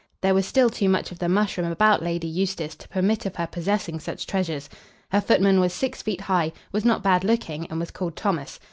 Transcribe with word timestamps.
There 0.21 0.33
was 0.33 0.47
still 0.47 0.71
too 0.71 0.89
much 0.89 1.11
of 1.11 1.19
the 1.19 1.29
mushroom 1.29 1.71
about 1.71 2.01
Lady 2.01 2.25
Eustace 2.27 2.73
to 2.77 2.87
permit 2.87 3.27
of 3.27 3.35
her 3.35 3.45
possessing 3.45 3.99
such 3.99 4.25
treasures. 4.25 4.67
Her 5.11 5.21
footman 5.21 5.59
was 5.59 5.73
six 5.75 6.01
feet 6.01 6.21
high, 6.21 6.53
was 6.71 6.83
not 6.83 7.03
bad 7.03 7.23
looking, 7.23 7.67
and 7.69 7.79
was 7.79 7.91
called 7.91 8.15
Thomas. 8.15 8.59